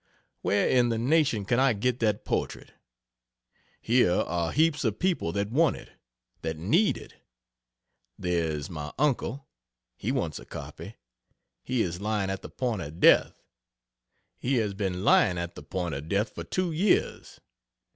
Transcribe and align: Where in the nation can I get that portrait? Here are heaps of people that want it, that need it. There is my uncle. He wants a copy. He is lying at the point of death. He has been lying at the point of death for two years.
Where 0.41 0.67
in 0.67 0.89
the 0.89 0.97
nation 0.97 1.45
can 1.45 1.59
I 1.59 1.73
get 1.73 1.99
that 1.99 2.25
portrait? 2.25 2.73
Here 3.79 4.11
are 4.11 4.51
heaps 4.51 4.83
of 4.83 4.97
people 4.97 5.31
that 5.33 5.51
want 5.51 5.75
it, 5.75 5.91
that 6.41 6.57
need 6.57 6.97
it. 6.97 7.13
There 8.17 8.45
is 8.45 8.67
my 8.67 8.91
uncle. 8.97 9.45
He 9.95 10.11
wants 10.11 10.39
a 10.39 10.45
copy. 10.45 10.95
He 11.61 11.83
is 11.83 12.01
lying 12.01 12.31
at 12.31 12.41
the 12.41 12.49
point 12.49 12.81
of 12.81 12.99
death. 12.99 13.43
He 14.39 14.55
has 14.55 14.73
been 14.73 15.03
lying 15.05 15.37
at 15.37 15.53
the 15.53 15.61
point 15.61 15.93
of 15.93 16.09
death 16.09 16.33
for 16.33 16.43
two 16.43 16.71
years. 16.71 17.39